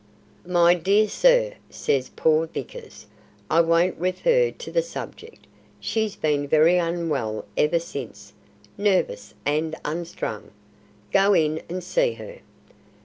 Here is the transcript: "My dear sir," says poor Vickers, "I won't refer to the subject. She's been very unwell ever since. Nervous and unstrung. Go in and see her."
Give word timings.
"My 0.47 0.73
dear 0.73 1.07
sir," 1.07 1.53
says 1.69 2.09
poor 2.15 2.47
Vickers, 2.47 3.05
"I 3.51 3.61
won't 3.61 3.99
refer 3.99 4.49
to 4.49 4.71
the 4.71 4.81
subject. 4.81 5.45
She's 5.79 6.15
been 6.15 6.47
very 6.47 6.77
unwell 6.79 7.45
ever 7.55 7.77
since. 7.77 8.33
Nervous 8.79 9.35
and 9.45 9.75
unstrung. 9.85 10.49
Go 11.11 11.35
in 11.35 11.61
and 11.69 11.83
see 11.83 12.13
her." 12.13 12.39